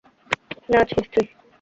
[0.69, 1.23] না আছে স্ত্রী।